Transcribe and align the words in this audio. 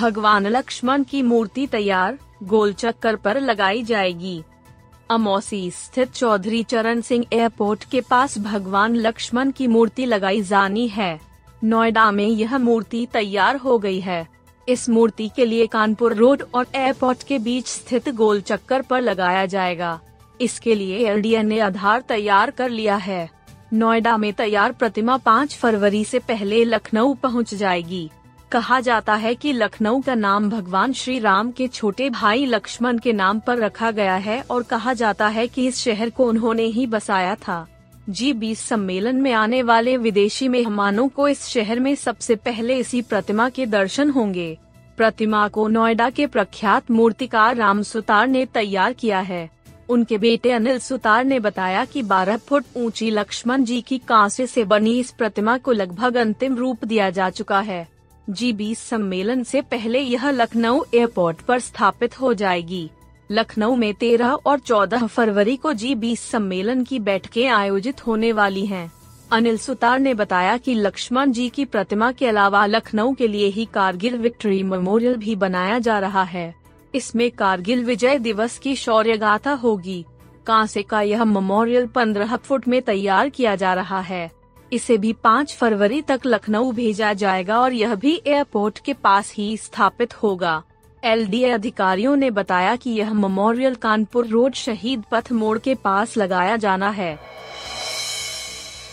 भगवान 0.00 0.46
लक्ष्मण 0.46 1.02
की 1.02 1.22
मूर्ति 1.22 1.66
तैयार, 1.66 2.18
गोल 2.42 2.72
चक्कर 2.72 3.16
पर 3.16 3.40
लगाई 3.40 3.82
जाएगी। 3.82 4.42
अमौसी 5.10 5.70
स्थित 5.70 6.12
चौधरी 6.12 6.62
चरण 6.62 7.00
सिंह 7.00 7.24
एयरपोर्ट 7.32 7.84
के 7.84 8.00
पास 8.00 8.38
भगवान 8.38 8.94
लक्ष्मण 8.96 9.50
की 9.50 9.66
मूर्ति 9.66 10.06
लगाई 10.06 10.40
जानी 10.42 10.86
है। 10.88 11.20
नोएडा 11.64 12.10
में 12.10 12.26
यह 12.26 12.58
मूर्ति 12.58 13.06
तैयार 13.12 13.56
हो 13.56 13.78
गई 13.78 14.00
है। 14.00 14.26
इस 14.68 14.88
मूर्ति 14.88 15.30
के 15.36 15.46
लिए 15.46 15.66
कानपुर 15.66 16.14
रोड 16.14 16.42
और 16.54 16.66
एयरपोर्ट 16.74 17.22
के 17.22 17.38
बीच 17.38 17.66
स्थित 17.66 18.08
गोल 18.08 18.40
चक्कर 18.40 18.82
पर 18.82 19.00
लगाया 19.00 19.44
जाएगा। 19.46 20.00
इसके 20.40 20.74
लिए 20.74 21.08
एल 21.08 21.46
ने 21.46 21.58
आधार 21.60 22.00
तैयार 22.00 22.50
कर 22.50 22.70
लिया 22.70 22.96
है। 22.96 23.28
नोएडा 23.72 24.16
में 24.16 24.32
तैयार 24.32 24.72
प्रतिमा 24.72 25.16
5 25.16 25.56
फरवरी 25.56 26.04
से 26.04 26.18
पहले 26.18 26.64
लखनऊ 26.64 27.14
पहुँच 27.14 27.54
जाएगी। 27.54 28.10
कहा 28.52 28.80
जाता 28.80 29.14
है 29.14 29.34
कि 29.34 29.52
लखनऊ 29.52 30.00
का 30.00 30.14
नाम 30.14 30.48
भगवान 30.50 30.92
श्री 30.92 31.18
राम 31.18 31.50
के 31.50 31.66
छोटे 31.68 32.08
भाई 32.10 32.46
लक्ष्मण 32.46 32.98
के 32.98 33.12
नाम 33.12 33.40
पर 33.40 33.58
रखा 33.58 33.90
गया 33.90 34.14
है 34.14 34.40
और 34.50 34.62
कहा 34.62 34.92
जाता 34.92 35.28
है 35.28 35.46
कि 35.48 35.66
इस 35.66 35.76
शहर 35.76 36.10
को 36.10 36.26
उन्होंने 36.26 36.62
ही 36.62 36.86
बसाया 36.86 37.34
था। 37.34 37.66
जी 38.08 38.32
बीस 38.32 38.60
सम्मेलन 38.60 39.16
में 39.16 39.32
आने 39.32 39.62
वाले 39.62 39.96
विदेशी 39.96 40.48
मेहमानों 40.48 41.08
को 41.08 41.28
इस 41.28 41.44
शहर 41.44 41.80
में 41.80 41.94
सबसे 41.94 42.36
पहले 42.36 42.76
इसी 42.76 43.02
प्रतिमा 43.02 43.48
के 43.48 43.66
दर्शन 43.66 44.10
होंगे। 44.10 44.58
प्रतिमा 44.96 45.46
को 45.48 45.68
नोएडा 45.68 46.10
के 46.10 46.26
प्रख्यात 46.26 46.90
मूर्तिकार 46.90 47.56
राम 47.56 47.82
सुतार 47.82 48.26
ने 48.28 48.44
तैयार 48.46 48.92
किया 48.92 49.20
है। 49.20 49.48
उनके 49.88 50.18
बेटे 50.18 50.52
अनिल 50.52 50.78
सुतार 50.78 51.24
ने 51.24 51.40
बताया 51.40 51.84
कि 51.84 52.02
12 52.02 52.36
फुट 52.38 52.64
ऊँची 52.76 53.10
लक्ष्मण 53.10 53.64
जी 53.64 53.80
की 53.80 53.98
कांसे 53.98 54.46
से 54.46 54.64
बनी 54.64 54.98
इस 54.98 55.10
प्रतिमा 55.10 55.56
को 55.58 55.72
लगभग 55.72 56.16
अंतिम 56.16 56.56
रूप 56.56 56.84
दिया 56.84 57.10
जा 57.10 57.30
चुका 57.30 57.60
है। 57.60 57.99
जी 58.30 58.52
बीस 58.52 58.78
सम्मेलन 58.78 59.42
से 59.42 59.60
पहले 59.60 60.00
यह 60.00 60.30
लखनऊ 60.30 60.82
एयरपोर्ट 60.94 61.40
पर 61.40 61.58
स्थापित 61.58 62.20
हो 62.20 62.34
जाएगी। 62.34 62.90
लखनऊ 63.30 63.76
में 63.76 63.94
13 63.94 64.38
और 64.46 64.58
14 64.58 65.06
फरवरी 65.06 65.56
को 65.56 65.72
जी 65.72 65.94
बीस 65.94 66.20
सम्मेलन 66.20 66.84
की 66.84 66.98
बैठकें 66.98 67.48
आयोजित 67.48 68.06
होने 68.06 68.32
वाली 68.32 68.66
हैं। 68.66 68.92
अनिल 69.32 69.58
सुतार 69.58 69.98
ने 69.98 70.14
बताया 70.14 70.56
कि 70.56 70.74
लक्ष्मण 70.74 71.32
जी 71.32 71.48
की 71.48 71.64
प्रतिमा 71.64 72.12
के 72.12 72.26
अलावा 72.26 72.66
लखनऊ 72.66 73.14
के 73.14 73.28
लिए 73.28 73.46
ही 73.46 73.64
कारगिल 73.64 74.16
विक्ट्री 74.16 74.62
मेमोरियल 74.62 75.16
भी 75.16 75.36
बनाया 75.36 75.78
जा 75.78 75.98
रहा 75.98 76.22
है। 76.22 76.54
इसमें 76.94 77.30
कारगिल 77.30 77.84
विजय 77.84 78.18
दिवस 78.18 78.58
की 78.58 78.76
शौर्य 78.76 79.16
गाथा 79.16 79.52
होगी। 79.52 80.04
कांसे 80.46 80.82
का 80.82 81.00
यह 81.00 81.24
मेमोरियल 81.24 81.86
15 81.86 82.36
फुट 82.36 82.68
में 82.68 82.82
तैयार 82.82 83.28
किया 83.28 83.56
जा 83.56 83.74
रहा 83.74 84.00
है। 84.00 84.39
इसे 84.72 84.96
भी 84.98 85.12
5 85.12 85.54
फरवरी 85.56 86.00
तक 86.02 86.20
लखनऊ 86.26 86.72
भेजा 86.72 87.12
जाएगा 87.12 87.60
और 87.60 87.72
यह 87.72 87.94
भी 87.94 88.20
एयरपोर्ट 88.26 88.78
के 88.78 88.92
पास 88.92 89.32
ही 89.34 89.56
स्थापित 89.56 90.22
होगा। 90.22 90.62
एलडीए 91.04 91.50
अधिकारियों 91.50 92.16
ने 92.16 92.30
बताया 92.30 92.76
कि 92.76 92.90
यह 92.90 93.12
मेमोरियल 93.14 93.74
कानपुर 93.74 94.26
रोड 94.26 94.54
शहीद 94.54 95.04
पथ 95.12 95.32
मोड़ 95.32 95.58
के 95.58 95.74
पास 95.74 96.16
लगाया 96.16 96.56
जाना 96.56 96.90
है। 96.90 97.18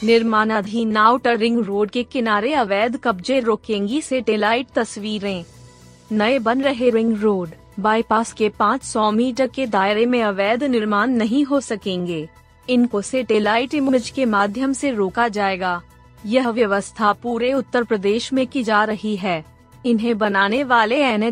निर्माणाधीन 0.04 0.98
आउटर 0.98 1.38
रिंग 1.38 1.60
रोड 1.66 1.90
के 1.90 2.04
किनारे 2.04 2.54
अवैध 2.54 3.00
कब्जे 3.04 3.40
रोकेंगी 3.40 4.02
सेटेलाइट 4.02 4.68
तस्वीरें। 4.76 5.46
नए 6.12 6.40
बन 6.40 6.62
रहे 6.62 6.90
रिंग 6.90 7.18
रोड, 7.18 7.50
बाईपास 7.80 8.34
के 8.34 8.50
500 8.50 9.12
मीटर 9.12 9.48
के 9.48 9.66
दायरे 9.68 10.06
में 10.06 10.22
अवैध 10.24 10.64
निर्माण 10.64 11.12
नहीं 11.12 11.44
हो 11.46 11.60
सकेंगे। 11.60 12.28
इनको 12.70 13.02
सेटेलाइट 13.02 13.74
इमेज 13.74 14.10
के 14.10 14.26
माध्यम 14.26 14.74
से 14.74 14.92
रोका 14.92 15.28
जाएगा। 15.28 15.82
यह 16.26 16.50
व्यवस्था 16.50 17.12
पूरे 17.14 17.54
उत्तर 17.54 17.84
प्रदेश 17.84 18.32
में 18.34 18.46
की 18.48 18.64
जा 18.64 18.84
रही 18.84 19.16
है। 19.16 19.44
इन्हें 19.86 20.18
बनाने 20.18 20.64
वाले 20.64 20.96
एन 21.04 21.32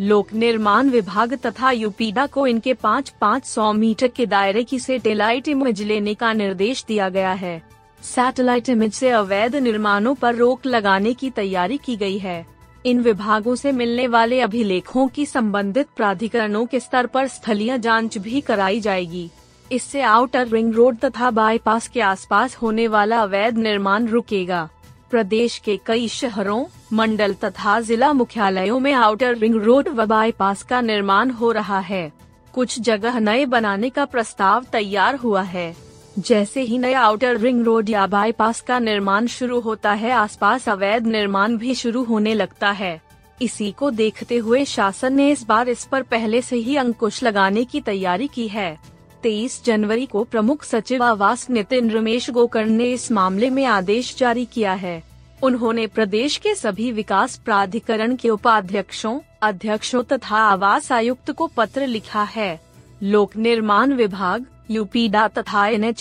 लोक 0.00 0.32
निर्माण 0.32 0.90
विभाग 0.90 1.34
तथा 1.36 1.70
यूपीडा 1.70 2.26
को 2.26 2.46
इनके 2.46 2.74
पाँच 2.74 3.08
पाँच 3.20 3.44
सौ 3.44 3.72
मीटर 3.72 4.08
के 4.08 4.26
दायरे 4.26 4.64
की 4.64 4.78
सेटेलाइट 4.78 5.48
इमेज 5.48 5.82
लेने 5.82 6.14
का 6.14 6.32
निर्देश 6.32 6.84
दिया 6.88 7.08
गया 7.08 7.32
है। 7.32 7.62
सैटेलाइट 8.04 8.68
इमेज 8.68 8.92
से 8.92 9.10
अवैध 9.10 9.56
निर्माणों 9.56 10.14
पर 10.14 10.34
रोक 10.34 10.66
लगाने 10.66 11.14
की 11.14 11.30
तैयारी 11.30 11.78
की 11.78 11.96
गई 11.96 12.18
है। 12.18 12.44
इन 12.84 13.00
विभागों 13.00 13.54
से 13.54 13.72
मिलने 13.72 14.06
वाले 14.06 14.40
अभिलेखों 14.40 15.06
की 15.08 15.26
संबंधित 15.26 15.86
प्राधिकरणों 15.96 16.64
के 16.66 16.80
स्तर 16.80 17.06
पर 17.06 17.26
स्थलीय 17.28 17.78
जाँच 17.78 18.18
भी 18.18 18.40
कराई 18.40 18.80
जाएगी। 18.80 19.30
इससे 19.72 20.02
आउटर 20.02 20.48
रिंग 20.48 20.74
रोड 20.74 20.96
तथा 20.96 21.30
बाईपास 21.30 21.88
के 21.88 22.00
आसपास 22.00 22.56
होने 22.56 22.88
वाला 22.88 23.20
अवैध 23.20 23.56
निर्माण 23.58 24.06
रुकेगा। 24.06 24.68
प्रदेश 25.10 25.58
के 25.58 25.80
कई 25.86 26.08
शहरों, 26.08 26.64
मंडल 26.92 27.34
तथा 27.34 27.80
जिला 27.80 28.12
मुख्यालयों 28.12 28.78
में 28.80 28.92
आउटर 28.92 29.36
रिंग 29.36 29.62
रोड 29.62 29.88
व 29.88 30.06
बाईपास 30.06 30.62
का 30.62 30.80
निर्माण 30.80 31.30
हो 31.30 31.52
रहा 31.52 31.78
है। 31.78 32.12
कुछ 32.52 32.80
जगह 32.80 33.18
नए 33.18 33.46
बनाने 33.46 33.90
का 33.90 34.04
प्रस्ताव 34.04 34.64
तैयार 34.72 35.16
हुआ 35.16 35.42
है। 35.42 35.76
जैसे 36.18 36.60
ही 36.60 36.78
नया 36.78 37.00
आउटर 37.00 37.36
रिंग 37.36 37.64
रोड 37.64 37.90
या 37.90 38.06
बाईपास 38.06 38.60
का 38.60 38.78
निर्माण 38.78 39.26
शुरू 39.26 39.60
होता 39.60 39.92
है, 39.92 40.10
आसपास 40.10 40.68
अवैध 40.68 41.06
निर्माण 41.06 41.56
भी 41.56 41.74
शुरू 41.74 42.04
होने 42.04 42.34
लगता 42.34 42.70
है। 42.70 43.00
इसी 43.42 43.70
को 43.72 43.90
देखते 43.90 44.36
हुए 44.36 44.64
शासन 44.64 45.12
ने 45.12 45.30
इस 45.30 45.46
बार 45.46 45.68
इस 45.68 45.84
पर 45.84 46.02
पहले 46.02 46.42
से 46.42 46.56
ही 46.56 46.76
अंकुश 46.76 47.22
लगाने 47.22 47.64
की 47.64 47.80
तैयारी 47.80 48.28
की 48.28 48.48
है। 48.48 48.95
तेईस 49.22 49.62
जनवरी 49.64 50.06
को 50.06 50.24
प्रमुख 50.24 50.64
सचिव 50.64 51.02
आवास 51.04 51.48
नितिन 51.50 51.90
रमेश 51.90 52.30
गोकर्ण 52.30 52.70
ने 52.70 52.92
इस 52.92 53.10
मामले 53.12 53.50
में 53.50 53.64
आदेश 53.64 54.14
जारी 54.18 54.44
किया 54.44 54.72
है। 54.72 55.02
उन्होंने 55.42 55.86
प्रदेश 55.86 56.36
के 56.36 56.54
सभी 56.54 56.90
विकास 56.92 57.36
प्राधिकरण 57.36 58.14
के 58.16 58.30
उपाध्यक्षों 58.30 59.18
अध्यक्षों 59.42 60.02
तथा 60.02 60.36
आवास 60.36 60.92
आयुक्त 60.92 61.30
को 61.30 61.46
पत्र 61.46 61.86
लिखा 61.86 62.22
है। 62.24 62.60
लोक 63.02 63.36
निर्माण 63.36 63.92
विभाग 63.92 64.46
यूपीडा 64.70 65.26
तथा 65.28 65.66
एन 65.66 65.92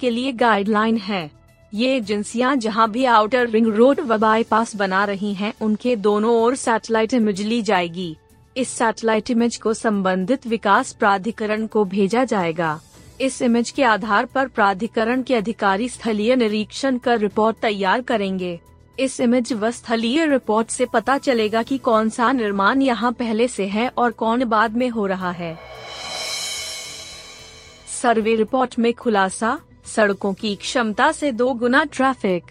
के 0.00 0.10
लिए 0.10 0.32
गाइडलाइन 0.32 0.96
है। 0.96 1.30
ये 1.72 1.96
एजेंसियाँ 1.96 2.54
जहाँ 2.56 2.90
भी 2.90 3.04
आउटर 3.04 3.48
रिंग 3.48 3.66
रोड 3.66 4.00
व 4.00 4.16
बाईपास 4.18 4.74
बना 4.76 5.04
रही 5.04 5.32
हैं, 5.34 5.52
उनके 5.60 5.94
दोनों 5.96 6.34
ओर 6.34 6.54
सैटेलाइट 6.54 7.14
इमेज 7.14 7.40
ली 7.40 7.62
जाएगी। 7.62 8.16
इस 8.56 8.68
सैटेलाइट 8.68 9.30
इमेज 9.30 9.56
को 9.56 9.72
संबंधित 9.74 10.46
विकास 10.46 10.92
प्राधिकरण 10.92 11.66
को 11.66 11.84
भेजा 11.84 12.24
जाएगा। 12.24 12.80
इस 13.20 13.40
इमेज 13.42 13.70
के 13.70 13.82
आधार 13.82 14.24
पर 14.24 14.48
प्राधिकरण 14.48 15.22
के 15.22 15.34
अधिकारी 15.34 15.88
स्थलीय 15.88 16.36
निरीक्षण 16.36 16.98
कर 16.98 17.18
रिपोर्ट 17.18 17.56
तैयार 17.56 18.00
करेंगे। 18.00 18.60
इस 18.98 19.20
इमेज 19.20 19.52
व 19.52 19.70
स्थलीय 19.70 20.26
रिपोर्ट 20.26 20.68
से 20.68 20.86
पता 20.86 21.16
चलेगा 21.18 21.62
कि 21.62 21.78
कौन 21.78 22.08
सा 22.08 22.32
निर्माण 22.32 22.82
यहाँ 22.82 23.12
पहले 23.12 23.48
से 23.48 23.66
है 23.66 23.88
और 23.88 24.10
कौन 24.10 24.44
बाद 24.44 24.76
में 24.76 24.88
हो 24.88 25.06
रहा 25.06 25.30
है। 25.30 25.56
सर्वे 28.02 28.34
रिपोर्ट 28.36 28.78
में 28.78 28.92
खुलासा, 28.94 29.58
सड़कों 29.86 30.34
की 30.34 30.54
क्षमता 30.56 31.10
से 31.12 31.32
दो 31.32 31.52
गुना 31.54 31.84
ट्रैफ़िक 31.84 32.44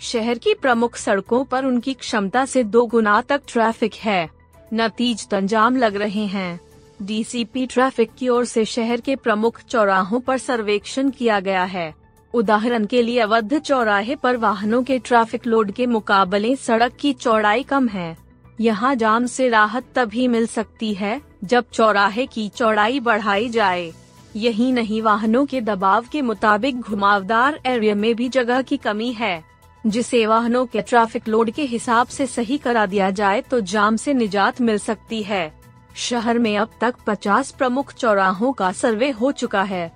शहर 0.00 0.38
की 0.38 0.54
प्रमुख 0.54 0.96
सड़कों 0.96 1.44
पर 1.44 1.64
उनकी 1.64 1.94
क्षमता 1.94 2.44
से 2.44 2.64
दो 2.64 2.86
गुना 2.86 3.20
तक 3.20 3.42
ट्रैफ़िक 3.48 3.94
है। 3.94 4.39
नतीज 4.72 5.26
तंजाम 5.28 5.76
लग 5.76 5.96
रहे 5.96 6.24
हैं। 6.26 6.60
डीसीपी 7.02 7.66
ट्रैफ़िक 7.66 8.10
की 8.18 8.28
ओर 8.28 8.44
से 8.44 8.64
शहर 8.64 9.00
के 9.00 9.16
प्रमुख 9.16 9.60
चौराहों 9.62 10.20
पर 10.20 10.38
सर्वेक्षण 10.38 11.10
किया 11.10 11.40
गया 11.40 11.64
है। 11.64 11.94
उदाहरण 12.34 12.84
के 12.86 13.02
लिए 13.02 13.18
अवध 13.20 13.58
चौराहे 13.58 14.14
पर 14.14 14.36
वाहनों 14.36 14.82
के 14.82 14.98
ट्रैफ़िक 14.98 15.46
लोड 15.46 15.70
के 15.70 15.86
मुकाबले 15.86 16.56
सड़क 16.56 16.96
की 17.00 17.12
चौड़ाई 17.12 17.62
कम 17.62 17.88
है। 17.88 18.16
यहाँ 18.60 18.94
जाम 18.94 19.26
से 19.26 19.48
राहत 19.48 19.84
तभी 19.94 20.28
मिल 20.28 20.46
सकती 20.46 20.94
है, 20.94 21.20
जब 21.44 21.70
चौराहे 21.72 22.26
की 22.26 22.48
चौड़ाई 22.48 23.00
बढ़ाई 23.00 23.48
जाए। 23.48 23.92
यही 24.36 24.72
नहीं, 24.72 25.02
वाहनों 25.02 25.46
के 25.46 25.60
दबाव 25.60 26.06
के 26.12 26.22
मुताबिक 26.22 26.80
घुमावदार 26.80 27.60
एरिया 27.66 27.94
में 27.94 28.14
भी 28.14 28.28
जगह 28.28 28.62
की 28.62 28.76
कमी 28.76 29.12
है। 29.12 29.44
जिसे 29.84 30.24
वाहनों 30.26 30.64
के 30.66 30.80
ट्रैफ़िक 30.80 31.28
लोड 31.28 31.50
के 31.50 31.62
हिसाब 31.62 32.06
से 32.06 32.26
सही 32.26 32.58
करा 32.58 32.86
दिया 32.86 33.10
जाए 33.10 33.40
तो 33.40 33.60
जाम 33.60 33.96
से 33.96 34.14
निजात 34.14 34.60
मिल 34.60 34.78
सकती 34.78 35.22
है। 35.22 35.52
शहर 35.96 36.38
में 36.38 36.56
अब 36.58 36.70
तक 36.80 36.94
50 37.06 37.50
प्रमुख 37.50 37.92
चौराहों 37.92 38.52
का 38.52 38.70
सर्वे 38.72 39.10
हो 39.10 39.30
चुका 39.32 39.62
है। 39.62 39.90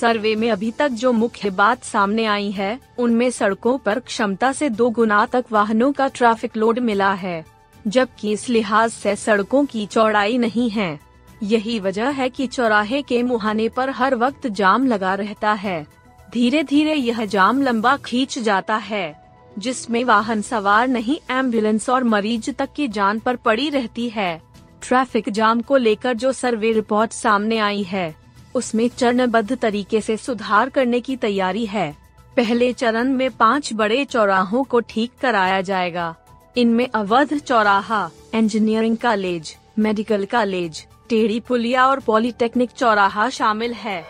सर्वे 0.00 0.34
में 0.36 0.50
अभी 0.50 0.70
तक 0.70 0.88
जो 0.88 1.12
मुख्य 1.12 1.50
बात 1.50 1.84
सामने 1.84 2.24
आई 2.24 2.50
है, 2.50 2.78
उनमें 2.98 3.30
सड़कों 3.30 3.76
पर 3.78 3.98
क्षमता 3.98 4.52
से 4.52 4.68
दो 4.70 4.88
गुना 4.90 5.24
तक 5.26 5.44
वाहनों 5.52 5.92
का 5.92 6.08
ट्रैफ़िक 6.08 6.56
लोड 6.56 6.78
मिला 6.78 7.12
है, 7.12 7.44
जबकि 7.86 8.32
इस 8.32 8.48
लिहाज 8.48 8.90
से 8.90 9.14
सड़कों 9.16 9.64
की 9.64 9.86
चौड़ाई 9.86 10.38
नहीं 10.38 10.70
है। 10.70 10.98
यही 11.42 11.78
वजह 11.80 12.08
है 12.08 12.28
कि 12.28 12.46
चौराहे 12.46 13.02
के 13.02 13.22
मुहाने 13.22 13.68
पर 13.68 13.90
हर 13.90 14.14
वक्त 14.14 14.46
जाम 14.46 14.86
लगा 14.86 15.14
रहता 15.14 15.52
है। 15.52 15.86
धीरे 16.32 16.62
धीरे 16.62 16.94
यह 16.94 17.24
जाम 17.24 17.62
लंबा 17.62 17.96
खींच 17.96 18.38
जाता 18.38 18.76
है। 18.76 19.25
जिसमें 19.58 20.04
वाहन 20.04 20.42
सवार 20.42 20.88
नहीं 20.88 21.18
एंबुलेंस 21.30 21.88
और 21.90 22.04
मरीज़ 22.04 22.50
तक 22.50 22.68
की 22.76 22.88
जान 22.88 23.18
पर 23.18 23.36
पड़ी 23.36 23.68
रहती 23.68 24.08
है। 24.08 24.42
ट्रैफ़िक 24.82 25.30
जाम 25.30 25.60
को 25.60 25.76
लेकर 25.76 26.14
जो 26.14 26.32
सर्वे 26.32 26.72
रिपोर्ट 26.72 27.12
सामने 27.12 27.58
आई 27.58 27.82
है, 27.82 28.14
उसमें 28.54 28.88
चरणबद्ध 28.88 29.56
तरीके 29.56 30.00
से 30.00 30.16
सुधार 30.16 30.68
करने 30.68 31.00
की 31.00 31.16
तैयारी 31.16 31.66
है। 31.66 31.96
पहले 32.36 32.72
चरण 32.72 33.12
में 33.12 33.30
पाँच 33.30 33.72
बड़े 33.72 34.04
चौराहों 34.04 34.64
को 34.64 34.80
ठीक 34.80 35.12
कराया 35.20 35.60
जाएगा। 35.60 36.14
इनमें 36.56 36.88
अवध 36.94 37.38
चौराहा 37.38 38.10
इंजीनियरिंग 38.34 38.96
कॉलेज 38.96 39.56
मेडिकल 39.78 40.24
कॉलेज 40.24 40.86
टेढ़ी 41.08 41.40
पुलिया 41.40 41.86
और 41.86 42.00
पॉलिटेक्निक 42.00 42.70
चौराहा 42.70 43.28
शामिल 43.30 43.72
है। 43.72 44.02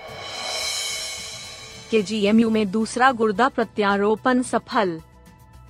के 1.90 2.50
में 2.50 2.70
दूसरा 2.70 3.12
गुर्दा 3.12 3.48
प्रत्यारोपण 3.48 4.42
सफल। 4.42 5.00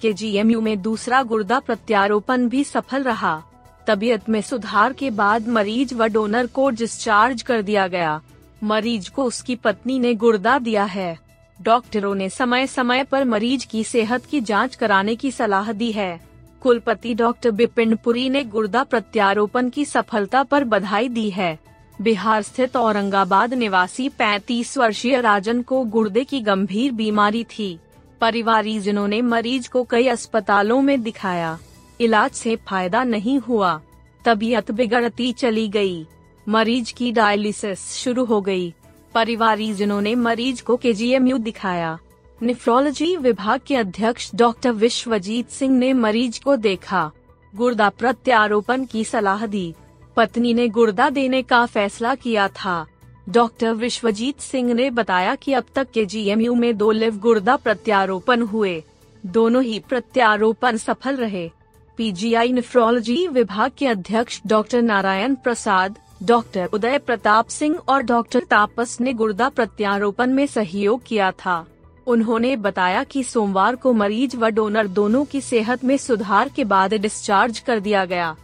के 0.02 0.12
जीएमयू 0.12 0.60
में 0.60 0.82
दूसरा 0.82 1.22
गुर्दा 1.22 1.58
प्रत्यारोपण 1.58 2.48
भी 2.48 2.64
सफल 2.64 3.02
रहा। 3.02 3.42
तबीयत 3.86 4.28
में 4.28 4.40
सुधार 4.40 4.92
के 4.92 5.10
बाद 5.10 5.48
मरीज़ 5.48 5.94
व 5.94 6.06
डोनर 6.06 6.46
को 6.46 6.70
डिस्चार्ज 6.70 7.42
कर 7.42 7.62
दिया 7.62 7.86
गया। 7.88 8.20
मरीज़ 8.64 9.10
को 9.10 9.24
उसकी 9.24 9.56
पत्नी 9.56 9.98
ने 9.98 10.14
गुर्दा 10.14 10.58
दिया 10.58 10.84
है। 10.84 11.18
डॉक्टरों 11.62 12.14
ने 12.14 12.28
समय 12.28 12.66
समय 12.66 13.04
पर 13.04 13.24
मरीज़ 13.24 13.66
की 13.66 13.84
सेहत 13.84 14.26
की 14.26 14.40
जाँच 14.40 14.74
कराने 14.74 15.16
की 15.16 15.30
सलाह 15.30 15.72
दी 15.72 15.92
है। 15.92 16.20
कुलपति 16.60 17.14
डॉक्टर 17.14 17.50
बिपिन 17.50 17.96
पुरी 17.96 18.30
ने 18.30 18.44
गुर्दा 18.44 18.84
प्रत्यारोपण 18.84 19.68
की 19.68 19.84
सफलता 19.84 20.42
पर 20.42 20.64
बधाई 20.64 21.08
दी 21.08 21.30
है। 21.30 21.58
बिहार 22.00 22.42
स्थित 22.42 22.76
औरंगाबाद 22.76 23.54
निवासी 23.54 24.08
35 24.08 24.78
वर्षीय 24.78 25.20
राजन 25.20 25.62
को 25.62 25.84
गुर्दे 25.84 26.24
की 26.24 26.40
गंभीर 26.40 26.92
बीमारी 26.92 27.44
थी। 27.44 27.78
परिवारीजनों 28.20 29.08
ने 29.08 29.22
मरीज़ 29.22 29.70
को 29.70 29.84
कई 29.84 30.06
अस्पतालों 30.06 30.82
में 30.82 31.02
दिखाया। 31.02 31.58
इलाज 32.00 32.30
से 32.30 32.56
फ़ायदा 32.56 33.04
नहीं 33.04 33.38
हुआ। 33.38 33.80
तबीयत 34.24 34.70
बिगड़ती 34.70 35.32
चली 35.32 35.68
गई। 35.68 36.06
मरीज़ 36.48 36.94
की 36.94 37.12
डायलिसिस 37.12 37.92
शुरू 37.92 38.24
हो 38.24 38.40
गई। 38.40 38.74
परिवारीजनों 39.14 40.00
ने 40.00 40.14
मरीज़ 40.14 40.62
को 40.62 40.76
के 40.76 40.92
दिखाया। 41.38 41.98
निफ्रोलॉजी 42.42 43.16
विभाग 43.16 43.60
के 43.66 43.76
अध्यक्ष 43.76 44.30
डॉक्टर 44.34 44.70
विश्वजीत 44.70 45.50
सिंह 45.50 45.78
ने 45.78 45.92
मरीज़ 45.92 46.40
को 46.44 46.56
देखा। 46.56 47.10
गुर्दा 47.54 47.88
प्रत्यारोपण 47.88 48.84
की 48.84 49.04
सलाह 49.04 49.46
दी। 49.46 49.74
पत्नी 50.16 50.54
ने 50.54 50.68
गुर्दा 50.68 51.10
देने 51.10 51.42
का 51.42 51.66
फैसला 51.66 52.14
किया 52.14 52.48
था। 52.48 52.86
डॉक्टर 53.28 53.72
विश्वजीत 53.72 54.40
सिंह 54.40 54.74
ने 54.74 54.90
बताया 54.90 55.34
कि 55.34 55.52
अब 55.52 55.64
तक 55.74 55.90
के 55.90 56.04
जीएमयू 56.06 56.54
में 56.54 56.76
दो 56.76 56.90
लिव 56.90 57.18
गुर्दा 57.18 57.56
प्रत्यारोपण 57.56 58.42
हुए। 58.42 58.84
दोनों 59.26 59.62
ही 59.62 59.78
प्रत्यारोपण 59.88 60.76
सफल 60.76 61.16
रहे। 61.16 61.50
पीजीआई 61.96 62.52
निफ्रोलॉजी 62.52 63.26
विभाग 63.26 63.70
के 63.78 63.86
अध्यक्ष 63.86 64.40
डॉक्टर 64.46 64.82
नारायण 64.82 65.34
प्रसाद, 65.34 65.98
डॉक्टर 66.22 66.66
उदय 66.66 66.98
प्रताप 66.98 67.48
सिंह 67.48 67.78
और 67.88 68.02
डॉक्टर 68.02 68.40
तापस 68.40 69.00
ने 69.00 69.12
गुर्दा 69.12 69.48
प्रत्यारोपण 69.48 70.30
में 70.30 70.46
सहयोग 70.46 71.02
किया 71.06 71.30
था। 71.30 71.66
उन्होंने 72.06 72.56
बताया 72.56 73.04
कि 73.04 73.22
सोमवार 73.24 73.76
को 73.76 73.92
मरीज़ 73.92 74.36
व 74.36 74.48
डोनर 74.48 74.86
दोनों 74.86 75.24
की 75.24 75.40
सेहत 75.40 75.84
में 75.84 75.96
सुधार 75.96 76.48
के 76.48 76.64
बाद 76.64 76.94
डिस्चार्ज 76.94 77.58
कर 77.58 77.80
दिया 77.80 78.04
गया। 78.04 78.36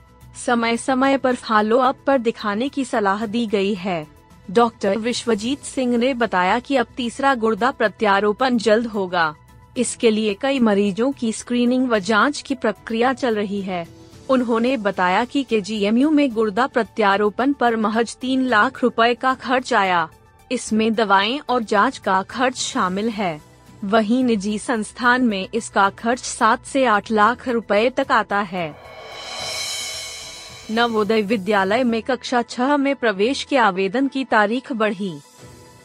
समय 0.46 0.76
समय 0.76 1.16
पर 1.18 1.34
फॉलो 1.34 1.78
अप 1.78 1.96
पर 2.06 2.18
दिखाने 2.18 2.68
की 2.68 2.84
सलाह 2.84 3.26
दी 3.26 3.46
गई 3.46 3.74
है। 3.74 4.11
डॉक्टर 4.50 4.98
विश्वजीत 4.98 5.62
सिंह 5.62 5.96
ने 5.96 6.14
बताया 6.14 6.58
कि 6.58 6.76
अब 6.76 6.86
तीसरा 6.96 7.34
गुर्दा 7.34 7.70
प्रत्यारोपण 7.70 8.56
जल्द 8.56 8.86
होगा। 8.86 9.34
इसके 9.76 10.10
लिए 10.10 10.34
कई 10.34 10.58
मरीजों 10.58 11.12
की 11.12 11.32
स्क्रीनिंग 11.32 11.88
व 11.88 11.98
जाँच 11.98 12.40
की 12.40 12.54
प्रक्रिया 12.54 13.12
चल 13.12 13.34
रही 13.34 13.60
है। 13.62 13.86
उन्होंने 14.30 14.76
बताया 14.76 15.24
कि 15.24 15.42
के 15.42 15.60
में 16.10 16.32
गुर्दा 16.32 16.66
प्रत्यारोपण 16.66 17.52
पर 17.52 17.76
महज 17.76 18.16
तीन 18.16 18.44
लाख 18.44 18.82
रुपए 18.82 19.14
का 19.14 19.34
खर्च 19.34 19.74
आया। 19.74 20.08
इसमें 20.52 20.94
दवाएँ 20.94 21.40
और 21.48 21.62
जाँच 21.62 21.98
का 21.98 22.22
खर्च 22.22 22.56
शामिल 22.56 23.08
है। 23.08 23.40
वहीं 23.84 24.24
निजी 24.24 24.58
संस्थान 24.58 25.22
में 25.22 25.48
इसका 25.54 25.90
खर्च 25.90 26.22
सात 26.22 26.64
से 26.64 26.84
आठ 26.84 27.10
लाख 27.10 27.48
रुपए 27.48 27.90
तक 27.90 28.12
आता 28.12 28.40
है। 28.40 28.76
नवोदय 30.70 31.22
विद्यालय 31.22 31.84
में 31.84 32.02
कक्षा 32.02 32.42
छह 32.42 32.76
में 32.76 32.94
प्रवेश 32.96 33.42
के 33.44 33.56
आवेदन 33.56 34.08
की 34.08 34.24
तारीख 34.24 34.72
बढ़ी। 34.72 35.12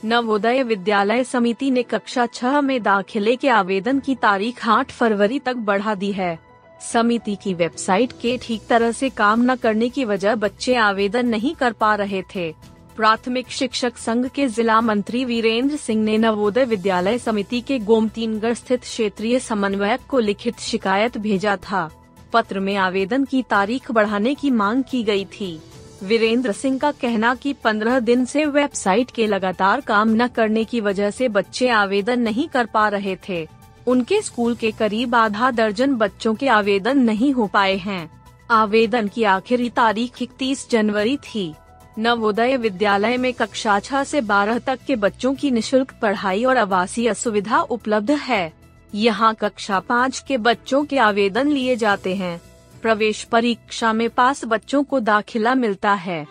नवोदय 0.05 0.63
विद्यालय 0.63 1.23
समिति 1.23 1.71
ने 1.71 1.83
कक्षा 1.83 2.25
छह 2.25 2.61
में 2.61 2.83
दाखिले 2.83 3.35
के 3.35 3.49
आवेदन 3.49 3.99
की 3.99 4.15
तारीख 4.15 4.67
आठ 4.67 4.91
फरवरी 4.91 5.39
तक 5.39 5.55
बढ़ा 5.55 5.95
दी 5.95 6.11
है। 6.11 6.37
समिति 6.81 7.35
की 7.35 7.53
वेबसाइट 7.53 8.11
के 8.21 8.37
ठीक 8.37 8.67
तरह 8.69 8.91
से 8.91 9.09
काम 9.09 9.51
न 9.51 9.55
करने 9.55 9.89
की 9.89 10.05
वजह 10.05 10.35
बच्चे 10.35 10.75
आवेदन 10.75 11.27
नहीं 11.27 11.55
कर 11.55 11.71
पा 11.71 11.95
रहे 11.95 12.23
थे। 12.35 12.51
प्राथमिक 12.95 13.49
शिक्षक 13.49 13.97
संघ 13.97 14.27
के 14.27 14.47
जिला 14.47 14.81
मंत्री 14.81 15.25
वीरेंद्र 15.25 15.75
सिंह 15.75 16.03
ने 16.03 16.17
नवोदय 16.17 16.65
विद्यालय 16.65 17.17
समिति 17.17 17.61
के 17.61 17.79
गोमतीनगढ़ 17.79 18.53
स्थित 18.53 18.81
क्षेत्रीय 18.81 19.39
समन्वयक 19.39 19.99
को 20.09 20.19
लिखित 20.19 20.59
शिकायत 20.59 21.17
भेजा 21.17 21.55
था। 21.55 21.89
पत्र 22.33 22.59
में 22.59 22.75
आवेदन 22.75 23.25
की 23.25 23.41
तारीख 23.49 23.91
बढ़ाने 23.91 24.35
की 24.35 24.51
मांग 24.51 24.83
की 24.83 25.03
गई 25.03 25.25
थी। 25.25 25.59
वीरेंद्र 26.03 26.51
सिंह 26.51 26.79
का 26.79 26.91
कहना 26.91 27.35
कि 27.35 27.53
15 27.53 27.99
दिन 27.99 28.25
से 28.25 28.45
वेबसाइट 28.45 29.11
के 29.11 29.27
लगातार 29.27 29.81
काम 29.81 30.09
न 30.09 30.27
करने 30.27 30.63
की 30.63 30.81
वजह 30.81 31.11
से 31.11 31.27
बच्चे 31.27 31.69
आवेदन 31.69 32.19
नहीं 32.19 32.47
कर 32.47 32.65
पा 32.65 32.87
रहे 32.87 33.17
थे। 33.29 33.47
उनके 33.87 34.21
स्कूल 34.21 34.55
के 34.55 34.71
करीब 34.71 35.15
आधा 35.15 35.51
दर्जन 35.51 35.95
बच्चों 35.95 36.35
के 36.35 36.47
आवेदन 36.47 36.99
नहीं 36.99 37.31
हो 37.33 37.47
पाए 37.47 37.75
हैं। 37.75 38.09
आवेदन 38.51 39.07
की 39.07 39.23
आखिरी 39.23 39.69
तारीख 39.69 40.21
इकतीस 40.21 40.69
जनवरी 40.69 41.17
थी। 41.17 41.53
नवोदय 41.99 42.57
विद्यालय 42.57 43.17
में 43.17 43.33
कक्षा 43.33 43.79
छह 43.79 44.03
से 44.03 44.21
बारह 44.21 44.59
तक 44.59 44.79
के 44.87 44.95
बच्चों 44.95 45.33
की 45.35 45.51
निशुल्क 45.51 45.93
पढ़ाई 46.01 46.43
और 46.43 46.57
आवासीय 46.57 47.13
सुविधा 47.13 47.61
उपलब्ध 47.61 48.11
है। 48.11 48.53
यहाँ 48.95 49.35
कक्षा 49.35 49.79
पाँच 49.79 50.23
के 50.27 50.37
बच्चों 50.37 50.85
के 50.85 50.97
आवेदन 50.97 51.47
लिए 51.47 51.75
जाते 51.75 52.15
हैं। 52.15 52.41
प्रवेश 52.81 53.23
परीक्षा 53.23 53.93
में 53.93 54.09
पास 54.09 54.45
बच्चों 54.45 54.83
को 54.83 54.99
दाखिला 54.99 55.55
मिलता 55.55 55.93
है। 55.93 56.27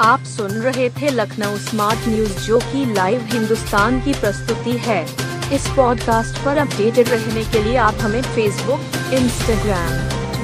आप 0.00 0.22
सुन 0.22 0.50
रहे 0.50 0.90
थे 0.90 1.10
लखनऊ 1.10 1.56
स्मार्ट 1.56 2.08
न्यूज़, 2.08 2.46
जो 2.46 2.58
की 2.58 2.94
लाइव 2.94 3.22
हिंदुस्तान 3.24 4.04
की 4.04 4.12
प्रस्तुति 4.12 4.72
है। 4.72 5.04
इस 5.54 5.66
पॉडकास्ट 5.76 6.44
पर 6.44 6.58
अपडेटेड 6.58 7.08
रहने 7.08 7.44
के 7.44 7.62
लिए 7.62 7.76
आप 7.76 7.94
हमें 7.94 8.22
फेसबुक 8.22 9.12
इंस्टाग्राम 9.12 10.15